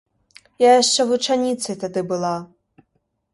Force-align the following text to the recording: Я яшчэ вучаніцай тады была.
Я 0.63 0.71
яшчэ 0.81 1.01
вучаніцай 1.09 1.75
тады 1.85 2.01
была. 2.13 2.33